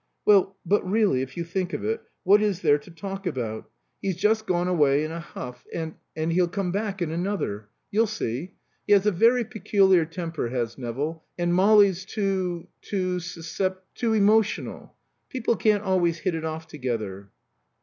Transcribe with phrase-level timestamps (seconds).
[0.25, 3.69] "Well but really, if you think of it, what is there to talk about?
[4.01, 7.69] He's just gone away in a huff, and and he'll come back in another.
[7.91, 8.55] You'll see.
[8.87, 14.95] He has a very peculiar temper, has Nevill; and Molly's too too suscept too emotional.
[15.29, 17.29] People can't always hit it off together."